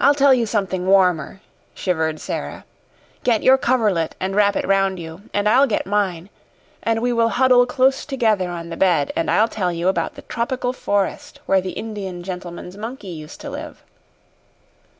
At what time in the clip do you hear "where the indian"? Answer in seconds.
11.46-12.24